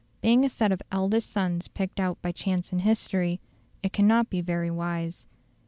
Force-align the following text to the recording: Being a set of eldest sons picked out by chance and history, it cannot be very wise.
Being 0.19 0.43
a 0.43 0.49
set 0.49 0.71
of 0.71 0.81
eldest 0.91 1.29
sons 1.29 1.67
picked 1.67 1.99
out 1.99 2.19
by 2.23 2.31
chance 2.31 2.71
and 2.71 2.81
history, 2.81 3.39
it 3.83 3.93
cannot 3.93 4.31
be 4.31 4.41
very 4.41 4.71
wise. 4.71 5.27